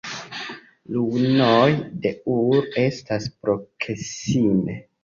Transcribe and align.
Ruinoj 0.95 1.69
de 2.07 2.15
Ur 2.39 2.59
estas 2.87 3.31
proksime. 3.45 4.85